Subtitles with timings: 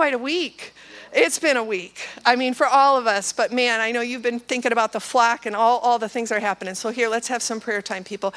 [0.00, 0.72] quite a week.
[1.12, 2.08] It's been a week.
[2.24, 4.98] I mean, for all of us, but man, I know you've been thinking about the
[4.98, 6.74] flock and all, all the things that are happening.
[6.74, 8.32] So, here, let's have some prayer time, people.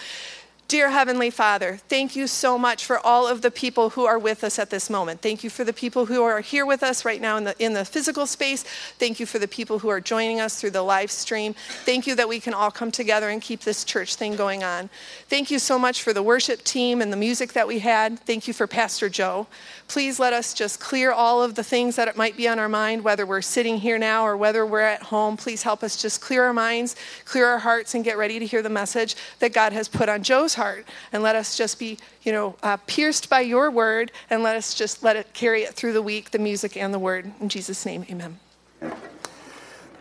[0.69, 4.43] Dear Heavenly Father, thank you so much for all of the people who are with
[4.43, 5.21] us at this moment.
[5.21, 7.73] Thank you for the people who are here with us right now in the, in
[7.73, 8.63] the physical space.
[8.97, 11.53] Thank you for the people who are joining us through the live stream.
[11.85, 14.89] Thank you that we can all come together and keep this church thing going on.
[15.27, 18.19] Thank you so much for the worship team and the music that we had.
[18.21, 19.45] Thank you for Pastor Joe.
[19.87, 22.69] Please let us just clear all of the things that it might be on our
[22.69, 25.37] mind, whether we're sitting here now or whether we're at home.
[25.37, 28.63] Please help us just clear our minds, clear our hearts, and get ready to hear
[28.63, 30.62] the message that God has put on Joe's heart.
[31.11, 34.73] And let us just be, you know, uh, pierced by your word, and let us
[34.73, 37.31] just let it carry it through the week, the music and the word.
[37.39, 38.39] In Jesus' name, amen.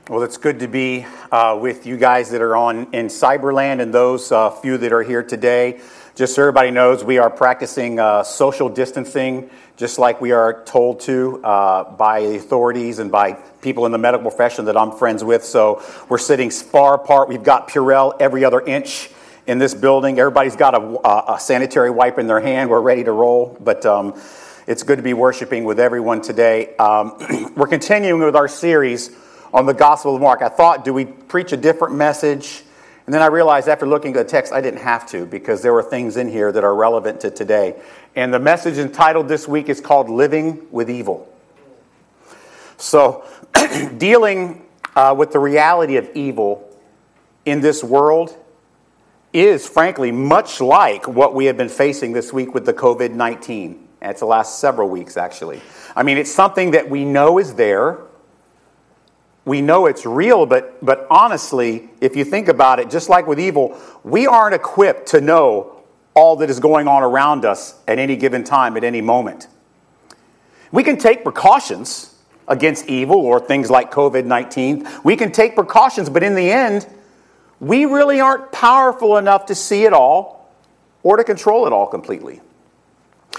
[0.09, 3.95] Well, it's good to be uh, with you guys that are on in Cyberland and
[3.95, 5.81] those uh, few that are here today.
[6.15, 11.01] Just so everybody knows, we are practicing uh, social distancing just like we are told
[11.01, 13.33] to uh, by the authorities and by
[13.63, 15.45] people in the medical profession that I'm friends with.
[15.45, 17.29] So we're sitting far apart.
[17.29, 19.11] We've got Purell every other inch
[19.47, 20.19] in this building.
[20.19, 22.71] Everybody's got a, a sanitary wipe in their hand.
[22.71, 23.57] We're ready to roll.
[23.61, 24.21] But um,
[24.67, 26.77] it's good to be worshiping with everyone today.
[26.77, 27.17] Um,
[27.57, 29.11] we're continuing with our series
[29.53, 30.43] on the Gospel of Mark.
[30.43, 32.63] I thought, do we preach a different message?
[33.05, 35.73] And then I realized after looking at the text, I didn't have to because there
[35.73, 37.81] were things in here that are relevant to today.
[38.15, 41.29] And the message entitled this week is called Living with Evil.
[42.77, 43.25] So,
[43.99, 46.69] dealing uh, with the reality of evil
[47.45, 48.39] in this world
[49.33, 53.89] is, frankly, much like what we have been facing this week with the COVID 19.
[54.03, 55.61] It's the last several weeks, actually.
[55.95, 58.01] I mean, it's something that we know is there
[59.45, 63.41] we know it's real, but, but honestly, if you think about it, just like with
[63.41, 65.83] evil, we aren't equipped to know
[66.15, 69.49] all that is going on around us at any given time, at any moment.
[70.71, 72.15] We can take precautions
[72.47, 74.87] against evil or things like COVID 19.
[75.03, 76.87] We can take precautions, but in the end,
[77.63, 80.53] we really aren't powerful enough to see it all
[81.05, 82.41] or to control it all completely.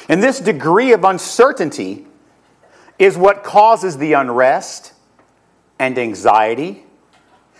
[0.07, 2.07] And this degree of uncertainty
[2.97, 4.93] is what causes the unrest
[5.77, 6.85] and anxiety,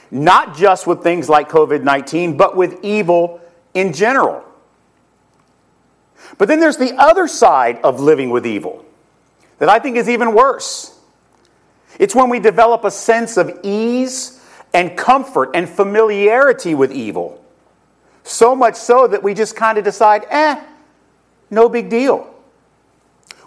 [0.10, 3.42] not just with things like COVID 19, but with evil
[3.74, 4.46] in general.
[6.38, 8.86] But then there's the other side of living with evil
[9.58, 10.98] that I think is even worse.
[12.00, 14.33] It's when we develop a sense of ease
[14.74, 17.44] and comfort and familiarity with evil.
[18.24, 20.62] So much so that we just kind of decide, eh,
[21.50, 22.34] no big deal.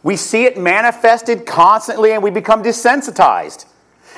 [0.03, 3.67] We see it manifested constantly and we become desensitized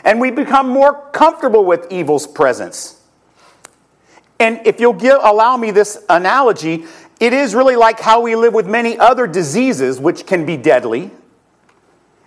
[0.04, 3.00] and we become more comfortable with evil's presence.
[4.38, 6.84] And if you'll give, allow me this analogy,
[7.18, 11.10] it is really like how we live with many other diseases which can be deadly,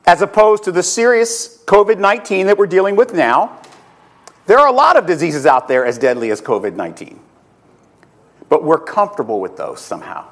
[0.05, 3.60] as opposed to the serious COVID 19 that we're dealing with now.
[4.45, 7.19] There are a lot of diseases out there as deadly as COVID 19,
[8.49, 10.27] but we're comfortable with those somehow.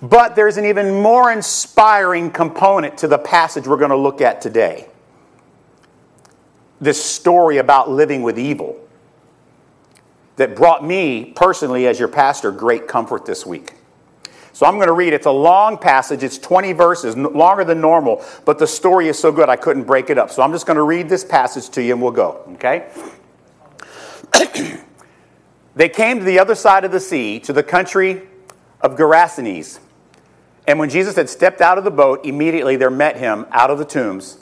[0.00, 4.40] But there's an even more inspiring component to the passage we're going to look at
[4.40, 4.88] today
[6.82, 8.76] this story about living with evil
[10.34, 13.74] that brought me personally, as your pastor, great comfort this week.
[14.52, 15.12] So I'm going to read.
[15.12, 16.22] It's a long passage.
[16.22, 20.10] It's 20 verses, longer than normal, but the story is so good I couldn't break
[20.10, 20.30] it up.
[20.30, 22.90] So I'm just going to read this passage to you and we'll go, okay?
[25.74, 28.22] they came to the other side of the sea, to the country
[28.80, 29.78] of Gerasenes.
[30.66, 33.78] And when Jesus had stepped out of the boat, immediately there met him out of
[33.78, 34.38] the tombs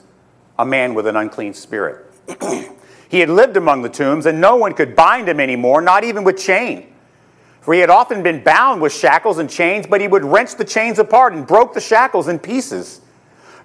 [0.59, 2.05] a man with an unclean spirit
[3.09, 6.23] he had lived among the tombs, and no one could bind him anymore, not even
[6.23, 6.90] with chain.
[7.61, 10.65] For he had often been bound with shackles and chains, but he would wrench the
[10.65, 13.01] chains apart and broke the shackles in pieces.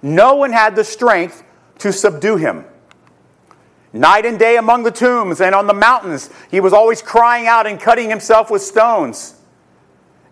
[0.01, 1.43] No one had the strength
[1.79, 2.65] to subdue him.
[3.93, 7.65] Night and day among the tombs and on the mountains, he was always crying out
[7.65, 9.33] and cutting himself with stones.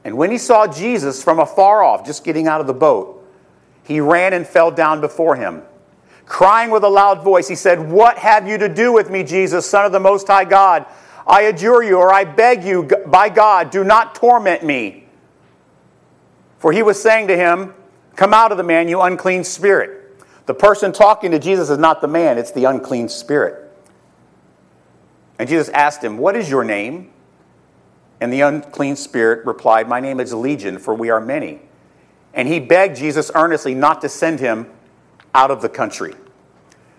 [0.04, 3.28] And when he saw Jesus from afar off, just getting out of the boat,
[3.84, 5.64] he ran and fell down before him
[6.26, 9.70] Crying with a loud voice, he said, What have you to do with me, Jesus,
[9.70, 10.86] Son of the Most High God?
[11.28, 15.08] I adjure you, or I beg you, by God, do not torment me.
[16.60, 17.74] For he was saying to him,
[18.16, 20.24] Come out of the man, you unclean spirit.
[20.46, 23.62] The person talking to Jesus is not the man, it's the unclean spirit.
[25.38, 27.12] And Jesus asked him, What is your name?
[28.22, 31.62] And the unclean spirit replied, My name is Legion, for we are many.
[32.34, 34.68] And he begged Jesus earnestly not to send him
[35.34, 36.14] out of the country.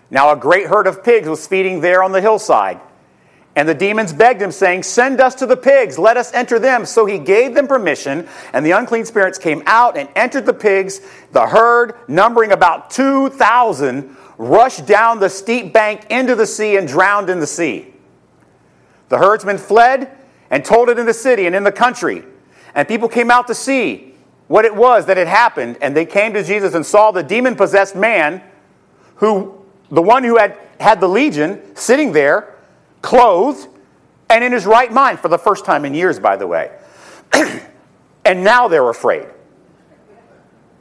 [0.09, 2.79] Now, a great herd of pigs was feeding there on the hillside,
[3.57, 6.85] And the demons begged him, saying, Send us to the pigs, let us enter them.
[6.85, 11.01] So he gave them permission, and the unclean spirits came out and entered the pigs.
[11.31, 17.31] The herd, numbering about 2,000, rushed down the steep bank into the sea and drowned
[17.31, 17.91] in the sea.
[19.09, 20.15] The herdsmen fled
[20.51, 22.23] and told it in the city and in the country.
[22.75, 24.13] And people came out to see
[24.45, 25.79] what it was that had happened.
[25.81, 28.43] And they came to Jesus and saw the demon possessed man,
[29.15, 32.53] who, the one who had had the legion, sitting there
[33.07, 33.69] clothed,
[34.29, 36.77] and in his right mind for the first time in years, by the way.
[38.25, 39.25] and now they're afraid.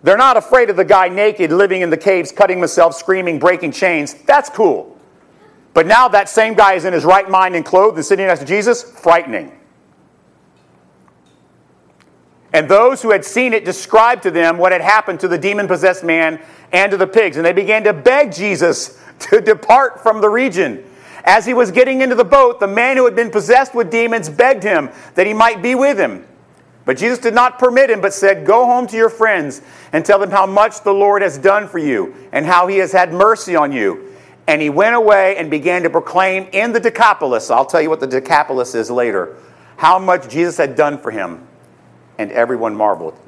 [0.02, 3.70] They're not afraid of the guy naked, living in the caves, cutting himself, screaming, breaking
[3.70, 4.14] chains.
[4.26, 4.99] That's cool.
[5.73, 8.40] But now that same guy is in his right mind and clothed and sitting next
[8.40, 9.52] to Jesus, frightening.
[12.52, 15.69] And those who had seen it described to them what had happened to the demon
[15.69, 16.40] possessed man
[16.73, 17.37] and to the pigs.
[17.37, 19.00] And they began to beg Jesus
[19.31, 20.82] to depart from the region.
[21.26, 24.28] As he was getting into the boat, the man who had been possessed with demons
[24.28, 26.25] begged him that he might be with him.
[26.84, 29.61] But Jesus did not permit him, but said, Go home to your friends
[29.93, 32.93] and tell them how much the Lord has done for you and how he has
[32.93, 34.14] had mercy on you.
[34.46, 37.99] And he went away and began to proclaim in the Decapolis, I'll tell you what
[37.99, 39.37] the Decapolis is later,
[39.76, 41.44] how much Jesus had done for him.
[42.19, 43.19] And everyone marveled.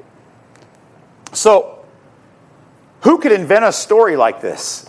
[1.33, 1.85] So,
[3.01, 4.88] who could invent a story like this?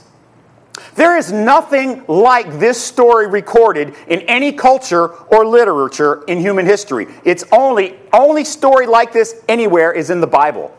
[0.95, 7.07] There is nothing like this story recorded in any culture or literature in human history.
[7.25, 10.77] It's only only story like this anywhere is in the Bible.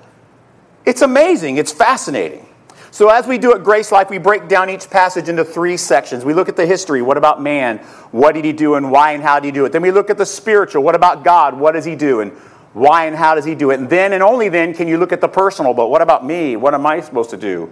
[0.85, 2.47] It's amazing, it's fascinating.
[2.93, 6.25] So as we do at Grace Life, we break down each passage into three sections.
[6.25, 7.77] We look at the history, what about man?
[8.11, 9.71] What did he do and why and how did he do it?
[9.71, 11.57] Then we look at the spiritual, what about God?
[11.57, 12.33] What does he do and
[12.73, 13.79] why and how does he do it?
[13.79, 16.57] And then and only then can you look at the personal, but what about me?
[16.57, 17.71] What am I supposed to do?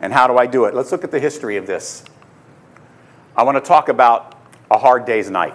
[0.00, 0.74] And how do I do it?
[0.74, 2.04] Let's look at the history of this.
[3.36, 4.36] I want to talk about
[4.70, 5.54] a hard day's night.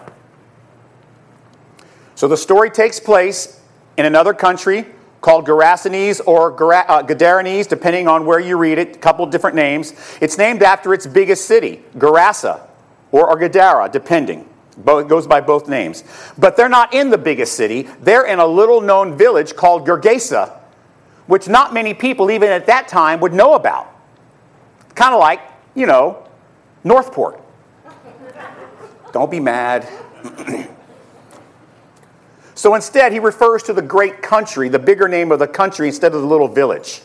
[2.16, 3.60] So the story takes place
[3.98, 4.86] in another country
[5.22, 9.94] called Gerasenes or uh, Gadarenes, depending on where you read it, a couple different names.
[10.22, 12.68] It's named after its biggest city, Gerasa
[13.12, 14.50] or, Gadara, depending.
[14.78, 16.04] It goes by both names.
[16.38, 17.84] But they're not in the biggest city.
[18.02, 20.52] They're in a little known village called Gergesa,
[21.28, 23.93] which not many people, even at that time, would know about.
[24.96, 25.42] Kind of like,
[25.76, 26.28] you know,
[26.84, 27.42] Northport.
[29.12, 29.88] Don't be mad.
[32.56, 36.14] so instead, he refers to the great country, the bigger name of the country, instead
[36.14, 37.02] of the little village.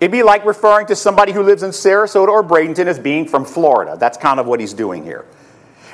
[0.00, 3.44] It'd be like referring to somebody who lives in Sarasota or Bradenton as being from
[3.44, 3.96] Florida.
[3.98, 5.24] That's kind of what he's doing here.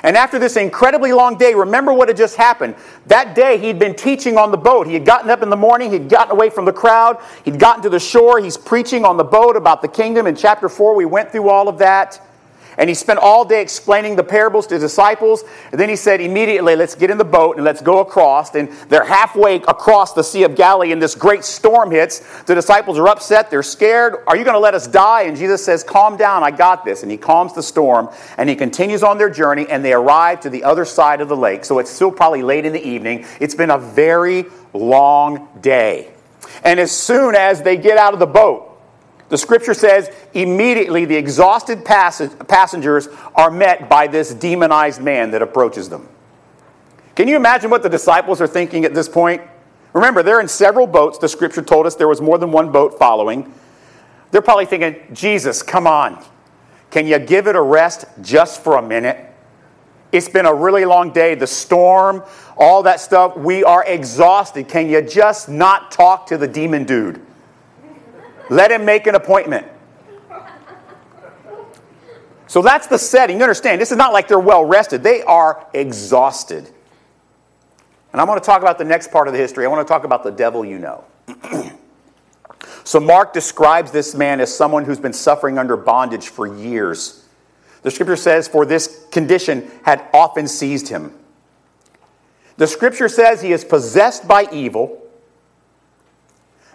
[0.05, 2.75] And after this incredibly long day, remember what had just happened.
[3.07, 4.85] That day, he'd been teaching on the boat.
[4.85, 7.81] He had gotten up in the morning, he'd gotten away from the crowd, he'd gotten
[7.81, 10.27] to the shore, he's preaching on the boat about the kingdom.
[10.27, 12.21] In chapter 4, we went through all of that.
[12.77, 15.43] And he spent all day explaining the parables to disciples.
[15.71, 18.53] And then he said, immediately, let's get in the boat and let's go across.
[18.55, 22.19] And they're halfway across the Sea of Galilee, and this great storm hits.
[22.43, 23.49] The disciples are upset.
[23.49, 24.15] They're scared.
[24.27, 25.23] Are you going to let us die?
[25.23, 26.43] And Jesus says, Calm down.
[26.43, 27.03] I got this.
[27.03, 28.09] And he calms the storm.
[28.37, 31.37] And he continues on their journey, and they arrive to the other side of the
[31.37, 31.65] lake.
[31.65, 33.25] So it's still probably late in the evening.
[33.39, 36.11] It's been a very long day.
[36.63, 38.64] And as soon as they get out of the boat,
[39.29, 45.89] the scripture says immediately the exhausted passengers are met by this demonized man that approaches
[45.89, 46.07] them.
[47.15, 49.41] Can you imagine what the disciples are thinking at this point?
[49.93, 51.17] Remember, they're in several boats.
[51.17, 53.51] The scripture told us there was more than one boat following.
[54.31, 56.23] They're probably thinking, Jesus, come on.
[56.91, 59.33] Can you give it a rest just for a minute?
[60.11, 61.35] It's been a really long day.
[61.35, 62.23] The storm,
[62.57, 63.37] all that stuff.
[63.37, 64.67] We are exhausted.
[64.67, 67.25] Can you just not talk to the demon dude?
[68.49, 69.67] Let him make an appointment.
[72.47, 73.37] So that's the setting.
[73.37, 76.69] You understand, this is not like they're well rested, they are exhausted.
[78.13, 79.65] And I want to talk about the next part of the history.
[79.65, 81.03] I want to talk about the devil you know.
[82.85, 87.27] so Mark describes this man as someone who's been suffering under bondage for years.
[87.81, 91.13] The scripture says, For this condition had often seized him.
[92.55, 95.05] The scripture says he is possessed by evil,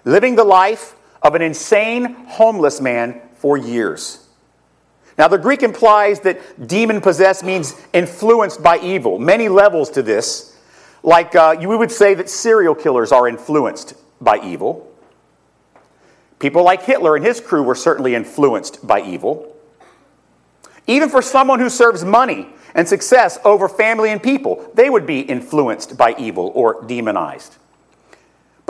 [0.05, 4.27] living the life of an insane homeless man for years.
[5.19, 9.19] Now, the Greek implies that demon possessed means influenced by evil.
[9.19, 10.57] Many levels to this.
[11.03, 14.91] Like uh, you would say that serial killers are influenced by evil.
[16.39, 19.55] People like Hitler and his crew were certainly influenced by evil.
[20.87, 25.21] Even for someone who serves money and success over family and people, they would be
[25.21, 27.57] influenced by evil or demonized.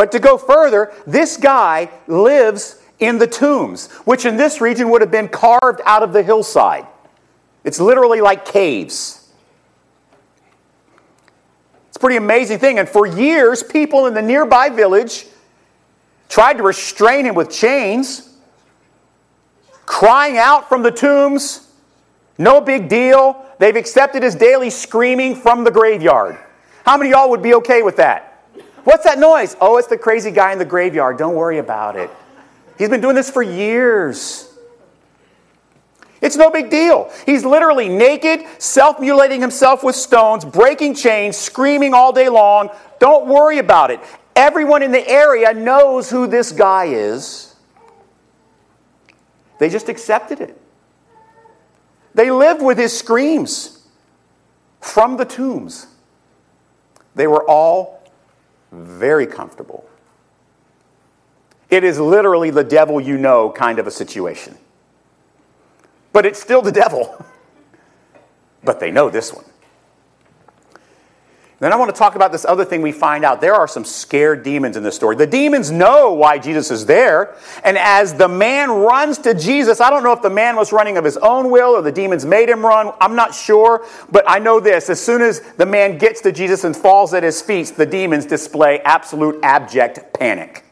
[0.01, 5.03] But to go further, this guy lives in the tombs, which in this region would
[5.03, 6.87] have been carved out of the hillside.
[7.65, 9.31] It's literally like caves.
[11.89, 12.79] It's a pretty amazing thing.
[12.79, 15.27] And for years, people in the nearby village
[16.31, 18.39] tried to restrain him with chains,
[19.85, 21.69] crying out from the tombs,
[22.39, 23.45] no big deal.
[23.59, 26.39] They've accepted his daily screaming from the graveyard.
[26.87, 28.30] How many of y'all would be okay with that?
[28.85, 29.57] What's that noise?
[29.61, 31.19] Oh, it's the crazy guy in the graveyard.
[31.19, 32.11] Don't worry about it.
[32.79, 34.47] He's been doing this for years.
[36.21, 37.11] It's no big deal.
[37.25, 42.71] He's literally naked, self mutilating himself with stones, breaking chains, screaming all day long.
[42.99, 44.01] Don't worry about it.
[44.37, 47.55] Everyone in the area knows who this guy is.
[49.59, 50.61] They just accepted it.
[52.15, 53.87] They lived with his screams
[54.81, 55.87] from the tombs.
[57.15, 58.00] They were all
[58.73, 59.89] very comfortable.
[61.69, 64.57] It is literally the devil you know kind of a situation
[66.13, 67.25] but it's still the devil.
[68.65, 69.45] but they know this one.
[71.61, 73.43] Then I want to talk about this other thing we find out.
[73.43, 75.15] There are some scared demons in this story.
[75.15, 77.37] The demons know why Jesus is there.
[77.63, 80.97] And as the man runs to Jesus, I don't know if the man was running
[80.97, 82.95] of his own will or the demons made him run.
[82.99, 83.87] I'm not sure.
[84.11, 87.23] But I know this as soon as the man gets to Jesus and falls at
[87.23, 90.65] his feet, the demons display absolute abject panic.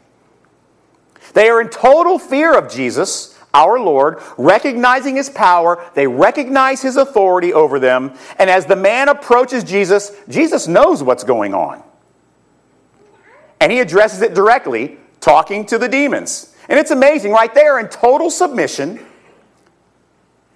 [1.35, 6.97] They are in total fear of Jesus our Lord, recognizing his power, they recognize his
[6.97, 11.83] authority over them, and as the man approaches Jesus, Jesus knows what's going on.
[13.61, 16.55] And he addresses it directly, talking to the demons.
[16.69, 19.05] And it's amazing, right there in total submission.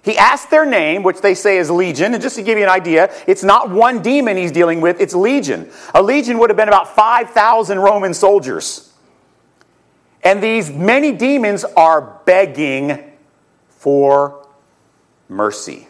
[0.03, 2.13] He asks their name, which they say is legion.
[2.13, 5.15] And just to give you an idea, it's not one demon he's dealing with, it's
[5.15, 5.69] legion.
[5.93, 8.92] A legion would have been about 5,000 Roman soldiers.
[10.23, 13.11] And these many demons are begging
[13.69, 14.47] for
[15.27, 15.87] mercy.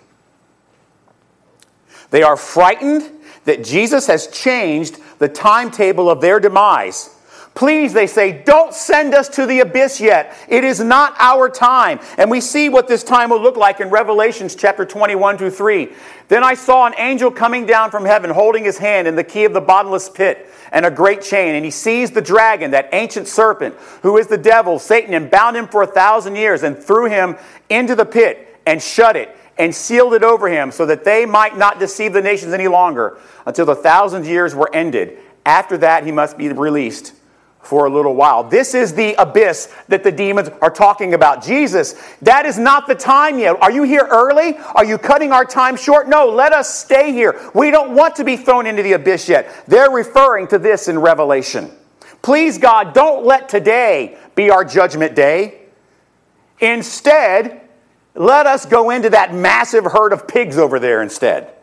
[2.09, 3.09] They are frightened
[3.45, 7.12] that Jesus has changed the timetable of their demise.
[7.55, 10.35] Please, they say, don't send us to the abyss yet.
[10.47, 11.99] It is not our time.
[12.17, 15.89] And we see what this time will look like in Revelations chapter 21 to 3.
[16.29, 19.45] Then I saw an angel coming down from heaven, holding his hand in the key
[19.45, 21.53] of the bottomless pit and a great chain.
[21.53, 25.55] And he seized the dragon, that ancient serpent, who is the devil, Satan, and bound
[25.55, 27.37] him for a thousand years, and threw him
[27.69, 31.55] into the pit and shut it and sealed it over him so that they might
[31.55, 35.19] not deceive the nations any longer until the thousand years were ended.
[35.45, 37.13] After that, he must be released
[37.63, 38.43] for a little while.
[38.43, 41.43] This is the abyss that the demons are talking about.
[41.43, 43.61] Jesus, that is not the time yet.
[43.61, 44.57] Are you here early?
[44.75, 46.09] Are you cutting our time short?
[46.09, 47.39] No, let us stay here.
[47.53, 49.49] We don't want to be thrown into the abyss yet.
[49.67, 51.71] They're referring to this in Revelation.
[52.21, 55.59] Please, God, don't let today be our judgment day.
[56.59, 57.61] Instead,
[58.15, 61.53] let us go into that massive herd of pigs over there instead.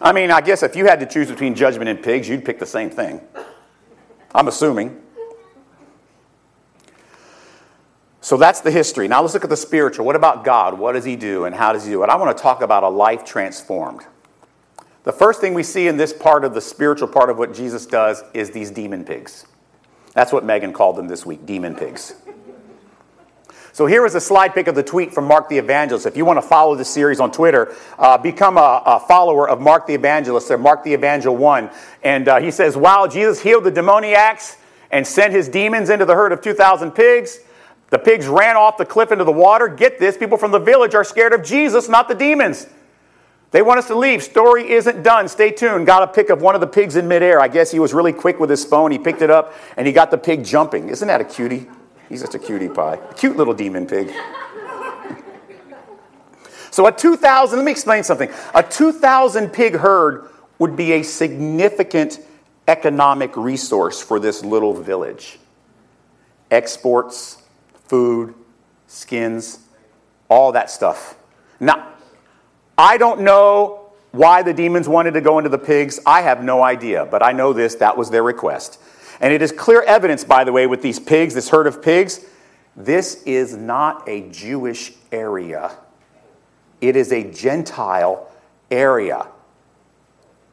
[0.00, 2.58] I mean, I guess if you had to choose between judgment and pigs, you'd pick
[2.58, 3.20] the same thing.
[4.34, 5.00] I'm assuming.
[8.20, 9.06] So that's the history.
[9.06, 10.06] Now let's look at the spiritual.
[10.06, 10.78] What about God?
[10.78, 12.08] What does He do and how does He do it?
[12.08, 14.00] I want to talk about a life transformed.
[15.02, 17.84] The first thing we see in this part of the spiritual part of what Jesus
[17.84, 19.46] does is these demon pigs.
[20.14, 22.14] That's what Megan called them this week demon pigs.
[23.74, 26.06] So here is a slide pick of the tweet from Mark the Evangelist.
[26.06, 29.60] If you want to follow this series on Twitter, uh, become a, a, follower of
[29.60, 31.70] Mark the Evangelist or Mark the Evangel 1.
[32.04, 34.58] And uh, he says, Wow, Jesus healed the demoniacs
[34.92, 37.40] and sent his demons into the herd of 2,000 pigs.
[37.90, 39.66] The pigs ran off the cliff into the water.
[39.66, 42.68] Get this, people from the village are scared of Jesus, not the demons.
[43.50, 44.22] They want us to leave.
[44.22, 45.26] Story isn't done.
[45.26, 45.84] Stay tuned.
[45.84, 47.40] Got a pic of one of the pigs in midair.
[47.40, 48.92] I guess he was really quick with his phone.
[48.92, 50.90] He picked it up and he got the pig jumping.
[50.90, 51.66] Isn't that a cutie?
[52.08, 52.94] He's just a cutie pie.
[52.94, 54.12] A cute little demon pig.
[56.70, 58.30] so a 2,000, let me explain something.
[58.54, 62.20] A 2,000 pig herd would be a significant
[62.68, 65.38] economic resource for this little village.
[66.50, 67.42] Exports,
[67.86, 68.34] food,
[68.86, 69.58] skins,
[70.28, 71.16] all that stuff.
[71.60, 71.92] Now,
[72.76, 76.00] I don't know why the demons wanted to go into the pigs.
[76.06, 78.78] I have no idea, but I know this that was their request.
[79.20, 82.24] And it is clear evidence, by the way, with these pigs, this herd of pigs,
[82.76, 85.76] this is not a Jewish area.
[86.80, 88.28] It is a Gentile
[88.70, 89.28] area.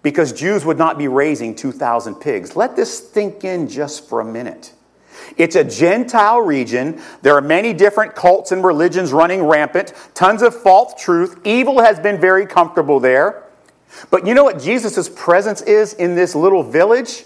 [0.04, 2.56] Because Jews would not be raising 2,000 pigs.
[2.56, 4.74] Let this sink in just for a minute.
[5.38, 7.02] It's a Gentile region.
[7.22, 11.40] There are many different cults and religions running rampant, tons of false truth.
[11.44, 13.44] Evil has been very comfortable there.
[14.10, 17.26] But you know what Jesus' presence is in this little village?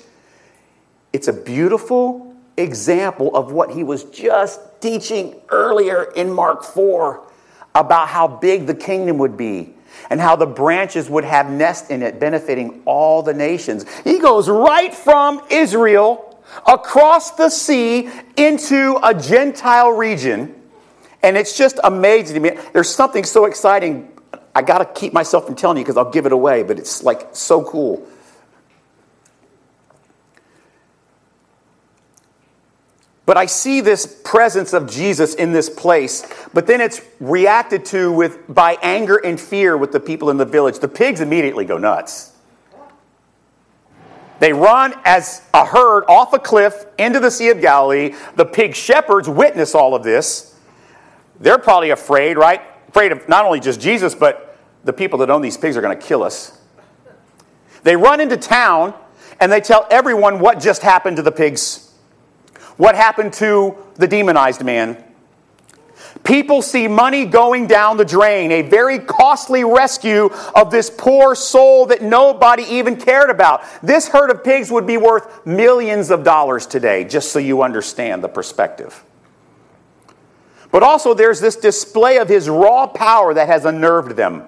[1.16, 7.26] It's a beautiful example of what he was just teaching earlier in Mark 4
[7.74, 9.74] about how big the kingdom would be.
[10.10, 13.86] and how the branches would have nest in it, benefiting all the nations.
[14.04, 20.54] He goes right from Israel across the sea into a Gentile region.
[21.24, 22.58] And it's just amazing to me.
[22.74, 24.12] There's something so exciting.
[24.54, 27.02] I got to keep myself from telling you because I'll give it away, but it's
[27.02, 28.06] like so cool.
[33.26, 38.12] But I see this presence of Jesus in this place, but then it's reacted to
[38.12, 40.78] with by anger and fear with the people in the village.
[40.78, 42.34] The pigs immediately go nuts.
[44.38, 48.14] They run as a herd off a cliff into the Sea of Galilee.
[48.36, 50.60] The pig shepherds witness all of this.
[51.40, 52.62] They're probably afraid, right?
[52.90, 55.98] Afraid of not only just Jesus, but the people that own these pigs are going
[55.98, 56.60] to kill us.
[57.84, 58.94] They run into town
[59.40, 61.85] and they tell everyone what just happened to the pigs
[62.78, 65.02] what happened to the demonized man?
[66.24, 71.86] People see money going down the drain, a very costly rescue of this poor soul
[71.88, 73.64] that nobody even cared about.
[73.84, 78.24] This herd of pigs would be worth millions of dollars today, just so you understand
[78.24, 79.04] the perspective.
[80.72, 84.46] But also, there's this display of his raw power that has unnerved them.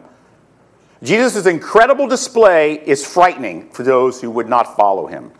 [1.04, 5.32] Jesus' incredible display is frightening for those who would not follow him.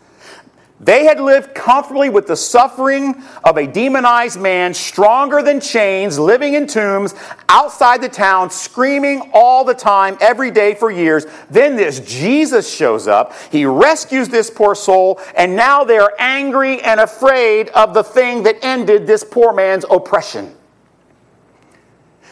[0.80, 6.54] They had lived comfortably with the suffering of a demonized man, stronger than chains, living
[6.54, 7.16] in tombs
[7.48, 11.26] outside the town, screaming all the time, every day for years.
[11.50, 13.34] Then this Jesus shows up.
[13.50, 18.56] He rescues this poor soul, and now they're angry and afraid of the thing that
[18.62, 20.54] ended this poor man's oppression.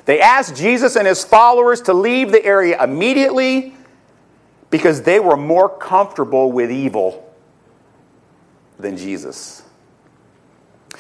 [0.05, 3.75] They asked Jesus and his followers to leave the area immediately
[4.71, 7.26] because they were more comfortable with evil
[8.79, 9.63] than Jesus.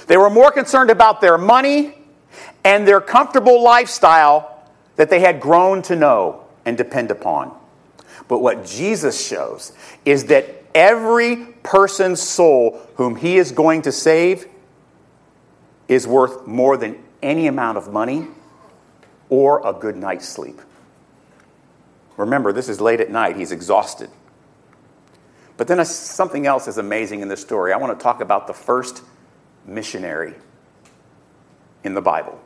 [0.07, 1.95] They were more concerned about their money
[2.65, 4.65] and their comfortable lifestyle
[4.97, 7.57] that they had grown to know and depend upon.
[8.29, 9.73] But what Jesus shows
[10.05, 14.47] is that every person's soul whom he is going to save
[15.89, 18.27] is worth more than any amount of money
[19.29, 20.61] or a good night's sleep.
[22.17, 23.37] Remember, this is late at night.
[23.37, 24.11] He's exhausted.
[25.57, 27.73] But then something else is amazing in this story.
[27.73, 29.03] I want to talk about the first
[29.65, 30.35] missionary
[31.83, 32.41] in the Bible.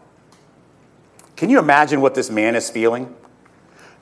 [1.36, 3.14] Can you imagine what this man is feeling?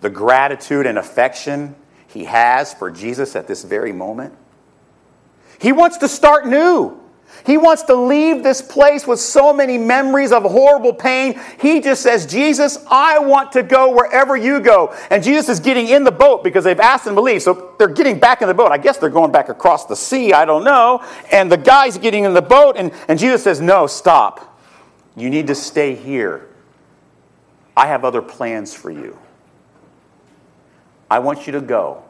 [0.00, 1.74] The gratitude and affection
[2.08, 4.34] he has for Jesus at this very moment.
[5.60, 7.00] He wants to start new.
[7.44, 11.40] He wants to leave this place with so many memories of horrible pain.
[11.60, 14.94] He just says, Jesus, I want to go wherever you go.
[15.10, 17.42] And Jesus is getting in the boat because they've asked to leave.
[17.42, 18.70] So they're getting back in the boat.
[18.70, 20.32] I guess they're going back across the sea.
[20.32, 21.04] I don't know.
[21.32, 24.60] And the guy's getting in the boat, and, and Jesus says, No, stop.
[25.16, 26.48] You need to stay here.
[27.76, 29.18] I have other plans for you.
[31.10, 32.04] I want you to go,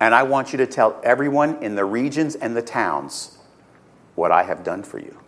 [0.00, 3.37] and I want you to tell everyone in the regions and the towns
[4.18, 5.18] what I have done for you.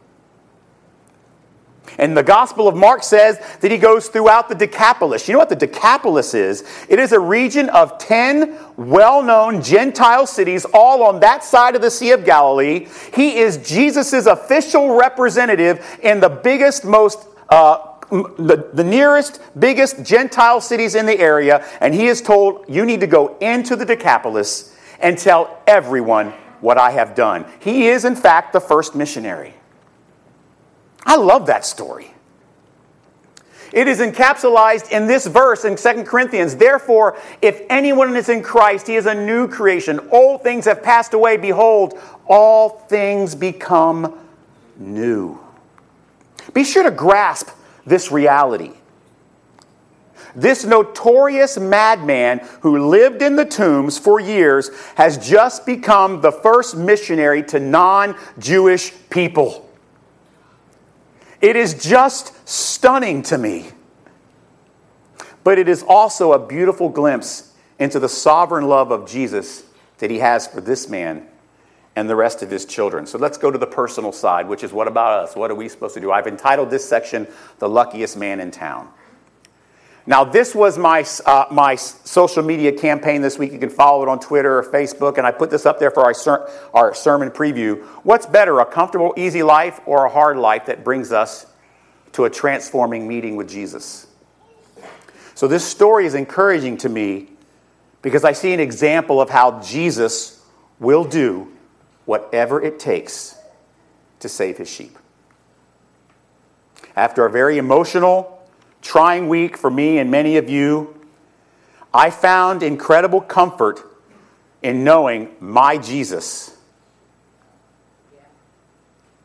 [1.98, 5.26] And the Gospel of Mark says that he goes throughout the Decapolis.
[5.26, 6.64] You know what the Decapolis is?
[6.88, 11.82] It is a region of 10 well known Gentile cities, all on that side of
[11.82, 12.86] the Sea of Galilee.
[13.14, 20.60] He is Jesus' official representative in the biggest, most uh, the, the nearest, biggest Gentile
[20.60, 24.76] cities in the area, and he is told, You need to go into the Decapolis
[25.00, 27.44] and tell everyone what I have done.
[27.60, 29.54] He is, in fact, the first missionary.
[31.04, 32.14] I love that story.
[33.72, 36.56] It is encapsulated in this verse in 2 Corinthians.
[36.56, 40.00] Therefore, if anyone is in Christ, he is a new creation.
[40.10, 41.36] Old things have passed away.
[41.36, 44.18] Behold, all things become
[44.76, 45.38] new.
[46.52, 47.50] Be sure to grasp
[47.86, 48.72] this reality.
[50.34, 56.76] This notorious madman who lived in the tombs for years has just become the first
[56.76, 59.68] missionary to non Jewish people.
[61.40, 63.70] It is just stunning to me.
[65.42, 69.64] But it is also a beautiful glimpse into the sovereign love of Jesus
[69.98, 71.26] that he has for this man
[71.96, 73.06] and the rest of his children.
[73.06, 75.34] So let's go to the personal side, which is what about us?
[75.34, 76.12] What are we supposed to do?
[76.12, 77.26] I've entitled this section,
[77.58, 78.88] The Luckiest Man in Town.
[80.06, 83.52] Now, this was my, uh, my social media campaign this week.
[83.52, 86.04] You can follow it on Twitter or Facebook, and I put this up there for
[86.04, 87.82] our, ser- our sermon preview.
[88.02, 91.46] What's better, a comfortable, easy life or a hard life that brings us
[92.12, 94.06] to a transforming meeting with Jesus?
[95.34, 97.28] So, this story is encouraging to me
[98.02, 100.44] because I see an example of how Jesus
[100.78, 101.52] will do
[102.06, 103.36] whatever it takes
[104.20, 104.98] to save his sheep.
[106.96, 108.39] After a very emotional,
[108.82, 111.00] trying week for me and many of you,
[111.92, 113.82] I found incredible comfort
[114.62, 116.56] in knowing my Jesus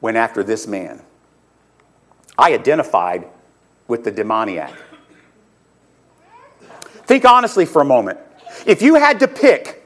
[0.02, 1.02] went after this man.
[2.38, 3.28] I identified
[3.88, 4.74] with the demoniac.
[7.06, 8.20] Think honestly for a moment.
[8.66, 9.84] If you had to pick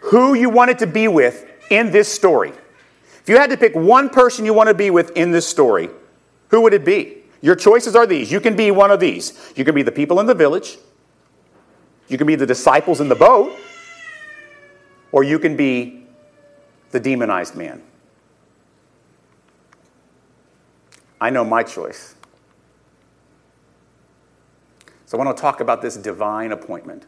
[0.00, 2.52] who you wanted to be with in this story,
[3.20, 5.90] if you had to pick one person you want to be with in this story,
[6.48, 7.19] who would it be?
[7.42, 8.30] Your choices are these.
[8.30, 9.52] You can be one of these.
[9.56, 10.78] You can be the people in the village,
[12.08, 13.56] you can be the disciples in the boat,
[15.12, 16.04] or you can be
[16.90, 17.82] the demonized man.
[21.20, 22.14] I know my choice.
[25.06, 27.04] So I want to talk about this divine appointment.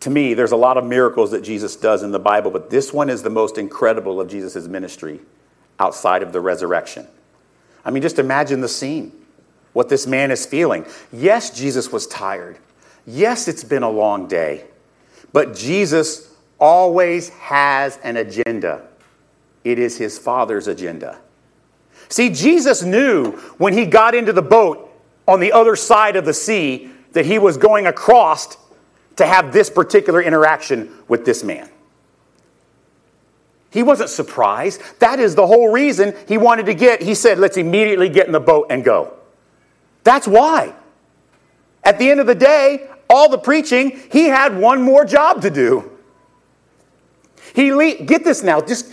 [0.00, 2.92] To me, there's a lot of miracles that Jesus does in the Bible, but this
[2.92, 5.20] one is the most incredible of Jesus' ministry
[5.78, 7.06] outside of the resurrection.
[7.84, 9.12] I mean, just imagine the scene,
[9.72, 10.86] what this man is feeling.
[11.12, 12.58] Yes, Jesus was tired.
[13.06, 14.64] Yes, it's been a long day.
[15.32, 18.86] But Jesus always has an agenda.
[19.64, 21.18] It is his Father's agenda.
[22.08, 24.90] See, Jesus knew when he got into the boat
[25.26, 28.56] on the other side of the sea that he was going across
[29.16, 31.68] to have this particular interaction with this man.
[33.74, 34.80] He wasn't surprised.
[35.00, 37.02] That is the whole reason he wanted to get.
[37.02, 39.12] He said, let's immediately get in the boat and go.
[40.04, 40.72] That's why.
[41.82, 45.50] At the end of the day, all the preaching, he had one more job to
[45.50, 45.90] do.
[47.52, 48.92] He le- get this now, just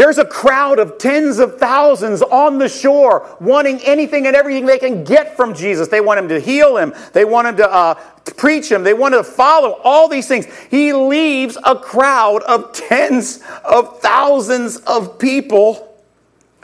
[0.00, 4.78] there's a crowd of tens of thousands on the shore wanting anything and everything they
[4.78, 5.88] can get from Jesus.
[5.88, 7.94] They want him to heal him, they want him to uh,
[8.34, 10.46] preach him, they want to follow all these things.
[10.70, 15.94] He leaves a crowd of tens of thousands of people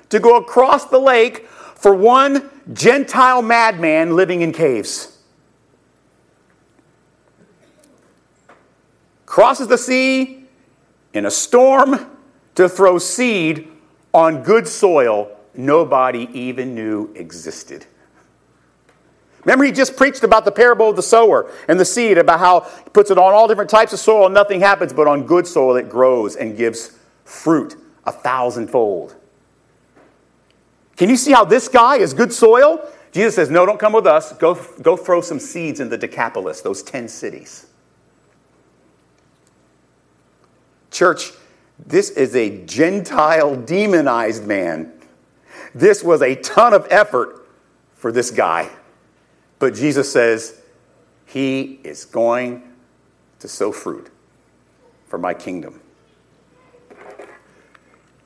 [0.09, 5.19] to go across the lake for one Gentile madman living in caves.
[9.27, 10.47] Crosses the sea
[11.13, 12.16] in a storm
[12.57, 13.69] to throw seed
[14.13, 17.87] on good soil nobody even knew existed.
[19.45, 22.61] Remember, he just preached about the parable of the sower and the seed, about how
[22.83, 25.47] he puts it on all different types of soil and nothing happens, but on good
[25.47, 29.15] soil it grows and gives fruit a thousandfold.
[30.97, 32.81] Can you see how this guy is good soil?
[33.13, 34.33] Jesus says, No, don't come with us.
[34.33, 37.67] Go, go throw some seeds in the Decapolis, those 10 cities.
[40.91, 41.33] Church,
[41.85, 44.93] this is a Gentile demonized man.
[45.75, 47.47] This was a ton of effort
[47.95, 48.71] for this guy.
[49.59, 50.61] But Jesus says,
[51.27, 52.63] He is going
[53.41, 54.11] to sow fruit
[55.07, 55.81] for my kingdom.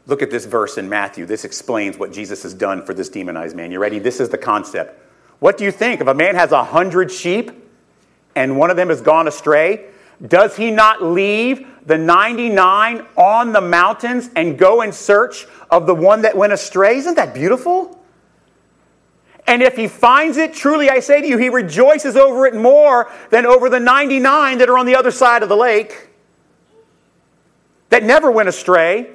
[0.07, 1.27] Look at this verse in Matthew.
[1.27, 3.71] This explains what Jesus has done for this demonized man.
[3.71, 3.99] You ready?
[3.99, 5.01] This is the concept.
[5.39, 6.01] What do you think?
[6.01, 7.51] If a man has a hundred sheep
[8.35, 9.87] and one of them has gone astray,
[10.27, 15.95] does he not leave the 99 on the mountains and go in search of the
[15.95, 16.97] one that went astray?
[16.97, 17.99] Isn't that beautiful?
[19.47, 23.11] And if he finds it, truly I say to you, he rejoices over it more
[23.31, 26.09] than over the 99 that are on the other side of the lake
[27.89, 29.11] that never went astray.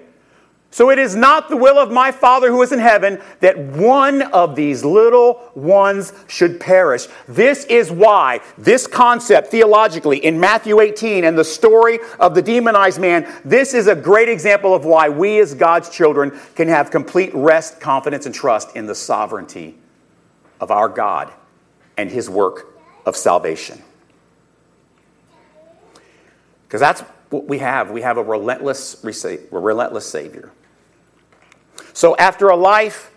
[0.75, 4.23] So it is not the will of my Father who is in heaven that one
[4.23, 7.07] of these little ones should perish.
[7.29, 12.99] This is why this concept theologically in Matthew 18 and the story of the demonized
[12.99, 17.33] man, this is a great example of why we as God's children can have complete
[17.33, 19.75] rest, confidence, and trust in the sovereignty
[20.59, 21.31] of our God
[21.95, 23.81] and his work of salvation.
[26.67, 27.91] Because that's what we have.
[27.91, 29.01] We have a relentless,
[29.51, 30.51] relentless Savior.
[31.95, 33.10] So, after a life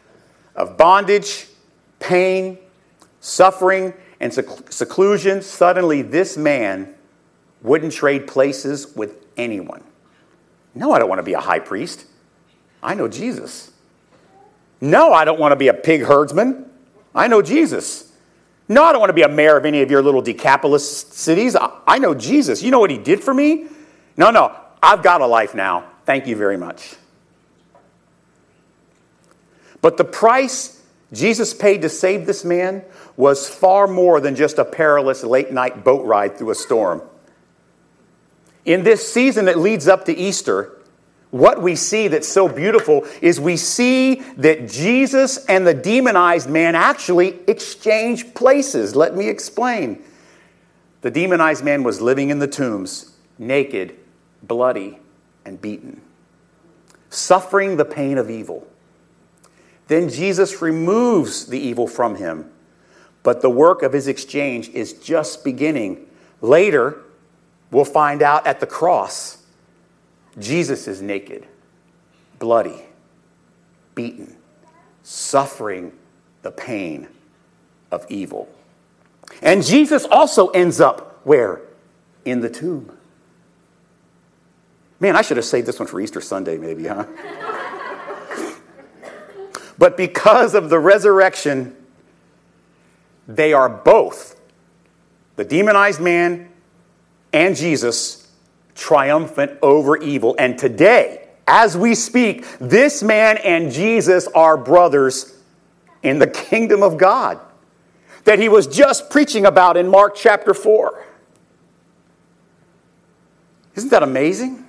[0.55, 1.49] of bondage,
[1.99, 2.59] pain,
[3.19, 6.95] suffering, and seclusion, suddenly this man
[7.61, 9.83] wouldn't trade places with anyone.
[10.77, 12.07] No, I don't want to be a high priest.
[12.81, 13.73] I know Jesus.
[14.81, 16.71] No, I don't want to be a pig herdsman.
[17.13, 18.13] I know Jesus.
[18.69, 21.57] No, I don't want to be a mayor of any of your little Decapolis cities.
[21.85, 22.63] I know Jesus.
[22.63, 23.67] You know what he did for me?
[24.17, 25.91] No, no, I've got a life now.
[26.05, 26.95] Thank you very much.
[29.81, 32.85] But the price Jesus paid to save this man
[33.17, 37.03] was far more than just a perilous late night boat ride through a storm.
[38.65, 40.79] In this season that leads up to Easter,
[41.31, 46.75] what we see that's so beautiful is we see that Jesus and the demonized man
[46.75, 48.95] actually exchange places.
[48.95, 50.03] Let me explain.
[51.01, 53.95] The demonized man was living in the tombs, naked,
[54.43, 54.99] bloody,
[55.45, 56.03] and beaten,
[57.09, 58.67] suffering the pain of evil.
[59.89, 62.51] Then Jesus removes the evil from him,
[63.23, 66.07] but the work of his exchange is just beginning.
[66.43, 67.01] Later,
[67.71, 69.43] we'll find out at the cross,
[70.39, 71.47] Jesus is naked,
[72.39, 72.85] bloody,
[73.95, 74.37] beaten,
[75.03, 75.93] suffering
[76.43, 77.09] the pain
[77.91, 78.49] of evil.
[79.41, 81.63] And Jesus also ends up where?
[82.27, 82.93] In the tomb.
[85.01, 87.07] Man, I should have saved this one for Easter Sunday, maybe, huh?
[89.79, 91.75] But because of the resurrection,
[93.27, 94.41] they are both,
[95.37, 96.51] the demonized man
[97.33, 98.31] and Jesus,
[98.75, 100.35] triumphant over evil.
[100.39, 105.37] And today, as we speak, this man and Jesus are brothers
[106.03, 107.41] in the kingdom of God
[108.25, 111.05] that he was just preaching about in Mark chapter 4.
[113.75, 114.68] Isn't that amazing?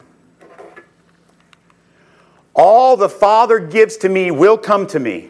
[2.61, 5.29] All the Father gives to me will come to me.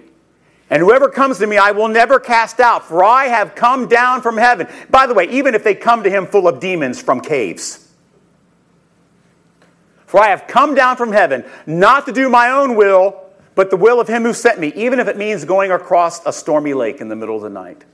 [0.72, 4.24] And whoever comes to me, I will never cast out, for I have come down
[4.24, 4.68] from heaven.
[4.89, 7.94] By the way, even if they come to him full of demons from caves.
[10.08, 13.22] For I have come down from heaven, not to do my own will,
[13.54, 16.34] but the will of him who sent me, even if it means going across a
[16.34, 17.86] stormy lake in the middle of the night.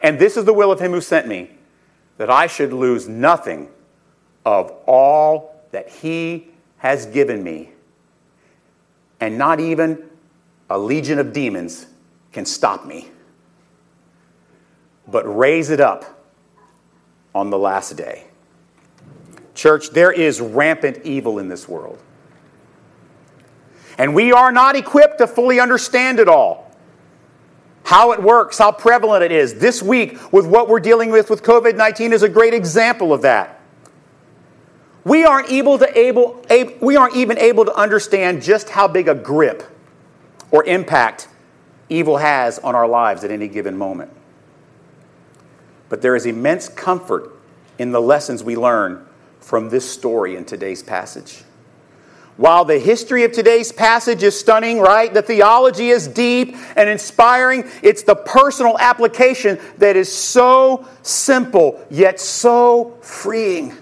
[0.00, 1.50] And this is the will of him who sent me,
[2.16, 3.70] that I should lose nothing
[4.44, 7.72] of all that he has given me.
[9.20, 10.04] And not even
[10.70, 11.86] a legion of demons
[12.32, 13.08] can stop me,
[15.06, 16.04] but raise it up
[17.34, 18.24] on the last day.
[19.54, 22.00] Church, there is rampant evil in this world.
[23.96, 26.70] And we are not equipped to fully understand it all.
[27.82, 29.54] How it works, how prevalent it is.
[29.54, 33.22] This week, with what we're dealing with with COVID 19, is a great example of
[33.22, 33.57] that.
[35.08, 36.44] We aren't, able to able,
[36.80, 39.62] we aren't even able to understand just how big a grip
[40.50, 41.28] or impact
[41.88, 44.12] evil has on our lives at any given moment.
[45.88, 47.32] But there is immense comfort
[47.78, 49.06] in the lessons we learn
[49.40, 51.42] from this story in today's passage.
[52.36, 55.12] While the history of today's passage is stunning, right?
[55.12, 57.64] The theology is deep and inspiring.
[57.82, 63.74] It's the personal application that is so simple, yet so freeing.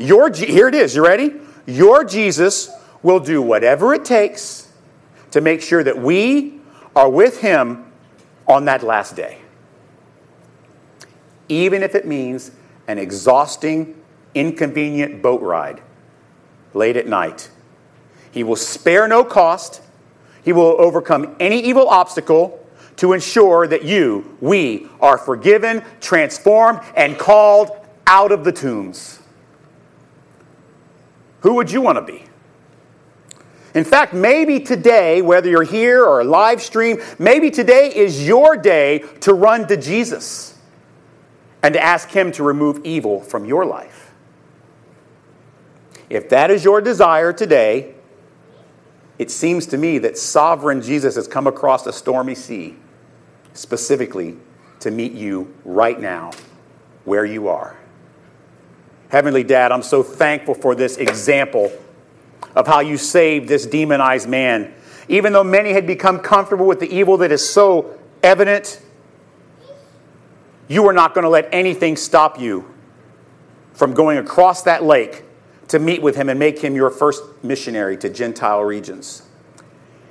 [0.00, 0.96] Your, here it is.
[0.96, 1.34] You ready?
[1.66, 2.70] Your Jesus
[3.02, 4.72] will do whatever it takes
[5.30, 6.58] to make sure that we
[6.96, 7.84] are with him
[8.48, 9.38] on that last day.
[11.48, 12.50] Even if it means
[12.88, 14.02] an exhausting,
[14.34, 15.82] inconvenient boat ride
[16.72, 17.50] late at night.
[18.32, 19.82] He will spare no cost.
[20.42, 27.18] He will overcome any evil obstacle to ensure that you, we, are forgiven, transformed, and
[27.18, 27.70] called
[28.06, 29.19] out of the tombs.
[31.40, 32.24] Who would you want to be?
[33.74, 39.04] In fact, maybe today, whether you're here or live stream, maybe today is your day
[39.20, 40.58] to run to Jesus
[41.62, 44.12] and to ask Him to remove evil from your life.
[46.08, 47.94] If that is your desire today,
[49.18, 52.74] it seems to me that sovereign Jesus has come across a stormy sea
[53.52, 54.36] specifically
[54.80, 56.32] to meet you right now
[57.04, 57.76] where you are.
[59.10, 61.72] Heavenly Dad, I'm so thankful for this example
[62.54, 64.72] of how you saved this demonized man.
[65.08, 68.80] Even though many had become comfortable with the evil that is so evident,
[70.68, 72.72] you were not going to let anything stop you
[73.72, 75.24] from going across that lake
[75.68, 79.22] to meet with him and make him your first missionary to Gentile regions.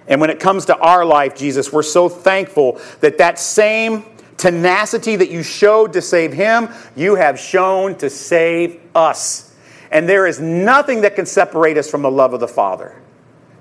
[0.07, 4.03] And when it comes to our life, Jesus, we're so thankful that that same
[4.39, 9.53] tenacity that you showed to save him, you have shown to save us.
[9.91, 12.99] And there is nothing that can separate us from the love of the Father.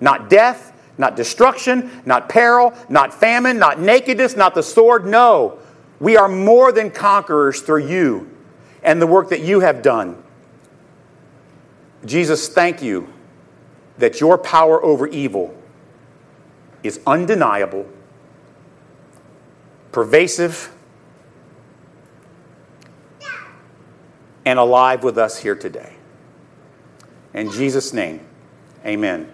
[0.01, 5.05] Not death, not destruction, not peril, not famine, not nakedness, not the sword.
[5.05, 5.59] No.
[6.01, 8.35] We are more than conquerors through you
[8.83, 10.23] and the work that you have done.
[12.05, 13.13] Jesus, thank you
[13.99, 15.55] that your power over evil
[16.85, 17.89] is undeniable,
[19.99, 20.73] pervasive,
[24.45, 25.93] and alive with us here today.
[27.35, 28.21] In Jesus' name,
[28.87, 29.29] amen.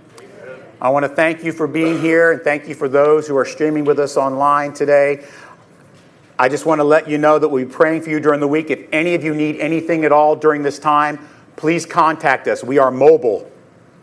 [0.80, 3.44] I want to thank you for being here and thank you for those who are
[3.44, 5.26] streaming with us online today.
[6.38, 8.48] I just want to let you know that we'll be praying for you during the
[8.48, 8.70] week.
[8.70, 11.18] If any of you need anything at all during this time,
[11.56, 12.64] please contact us.
[12.64, 13.52] We are mobile,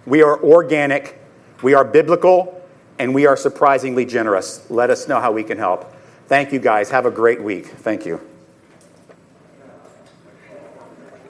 [0.05, 1.19] we are organic,
[1.63, 2.63] we are biblical,
[2.99, 4.69] and we are surprisingly generous.
[4.69, 5.95] Let us know how we can help.
[6.31, 6.89] Thank you, guys.
[6.91, 7.65] Have a great week.
[7.65, 8.30] Thank you.